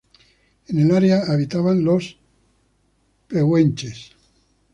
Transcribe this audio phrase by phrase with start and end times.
[0.69, 2.17] En el área habitaban los
[3.27, 4.13] pehuenches.